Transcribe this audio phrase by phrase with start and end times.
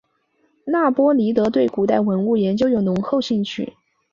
[0.65, 3.75] 那波尼德对古代文物研究有浓厚兴趣。